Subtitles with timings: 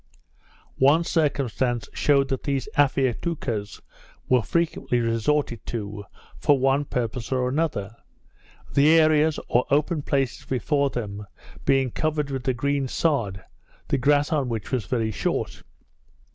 [0.79, 3.81] One circumstance shewed that these Afiatoucas
[4.27, 6.05] were frequently resorted to,
[6.39, 7.95] for one purpose or other
[8.73, 11.27] the areas, or open places, before them,
[11.65, 13.43] being covered with a green sod,
[13.89, 15.61] the grass on which was very short.